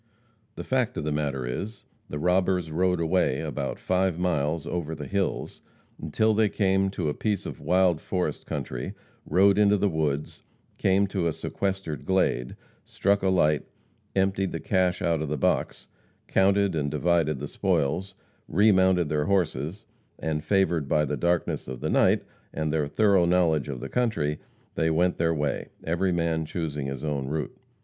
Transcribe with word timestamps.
The 0.55 0.63
fact 0.63 0.97
of 0.97 1.03
the 1.03 1.11
matter 1.11 1.45
is, 1.45 1.85
the 2.09 2.17
robbers 2.17 2.71
rode 2.71 2.99
away 2.99 3.39
about 3.39 3.77
five 3.77 4.17
miles 4.17 4.65
over 4.65 4.95
the 4.95 5.05
hills, 5.05 5.61
until 6.01 6.33
they 6.33 6.49
came 6.49 6.89
to 6.89 7.07
a 7.07 7.13
piece 7.13 7.45
of 7.45 7.59
wild 7.61 8.01
forest 8.01 8.47
country, 8.47 8.95
rode 9.27 9.59
into 9.59 9.77
the 9.77 9.87
woods; 9.87 10.41
came 10.79 11.05
to 11.05 11.27
a 11.27 11.31
sequestered 11.31 12.03
glade; 12.03 12.55
struck 12.83 13.21
a 13.21 13.29
light; 13.29 13.67
emptied 14.15 14.51
the 14.53 14.59
cash 14.59 15.03
out 15.03 15.21
of 15.21 15.29
the 15.29 15.37
box; 15.37 15.87
counted 16.27 16.73
and 16.73 16.89
divided 16.89 17.37
the 17.37 17.47
spoils; 17.47 18.15
remounted 18.47 19.07
their 19.07 19.25
horses, 19.25 19.85
and 20.17 20.43
favored 20.43 20.87
by 20.87 21.05
the 21.05 21.15
darkness 21.15 21.67
of 21.67 21.79
the 21.79 21.91
night, 21.91 22.23
and 22.51 22.73
their 22.73 22.87
thorough 22.87 23.25
knowledge 23.25 23.67
of 23.69 23.79
the 23.79 23.87
country, 23.87 24.39
they 24.73 24.89
went 24.89 25.17
their 25.17 25.31
way, 25.35 25.67
every 25.83 26.11
man 26.11 26.43
choosing 26.43 26.87
his 26.87 27.03
own 27.03 27.27
route. 27.27 27.55